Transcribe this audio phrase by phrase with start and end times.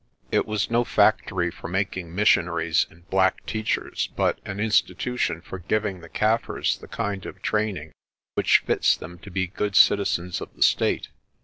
[0.31, 5.99] It was no factory for making missionaries and black teachers, but an institution for giving
[5.99, 7.91] the Kaffirs the kind of training
[8.33, 11.09] which fits them to be good citizens of the state.